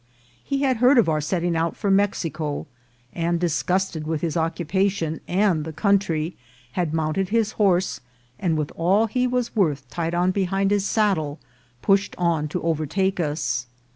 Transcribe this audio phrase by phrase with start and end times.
[0.43, 2.65] He had heard of our setting out for Mexico,
[3.13, 6.35] and, dis gusted with his occupation and the country,
[6.71, 8.01] had mount ed his horse,
[8.39, 11.39] and with all he was worth tied on behind his saddle,
[11.83, 13.67] pushed on to overtake us.